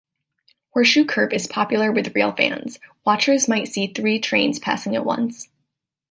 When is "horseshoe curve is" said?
0.71-1.45